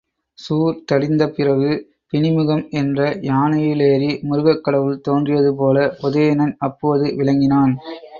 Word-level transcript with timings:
சூர் 0.39 0.77
தடிந்த 0.91 1.23
பிறகு 1.27 1.67
பிணிமுகம் 2.13 2.63
என்ற 2.71 3.01
யானையிலேறி 3.23 4.09
முருகக் 4.21 4.63
கடவுள் 4.63 4.97
தோன்றியது 5.01 5.55
போல 5.55 5.85
உதயணன் 6.03 6.55
அப்போது 6.59 7.13
விளங்கினான். 7.15 7.75